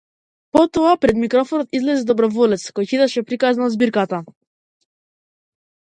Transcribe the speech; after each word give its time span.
Потоа 0.53 0.93
пред 1.03 1.19
микрофонот 1.23 1.77
излезе 1.79 2.07
доброволец 2.11 2.61
кој 2.79 2.89
читаше 2.95 3.25
приказна 3.33 3.69
од 3.69 3.77
збирката. 3.77 4.25